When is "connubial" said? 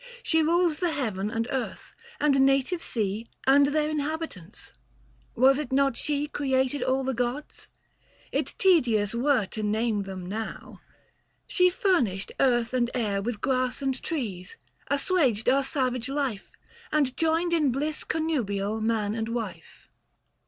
18.03-18.81